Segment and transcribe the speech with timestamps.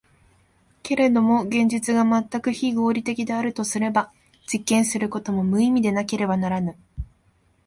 [0.81, 4.11] けれども現実が全く非合理的であるとすれば、
[4.51, 6.75] 実験することも無意味でなければならぬ。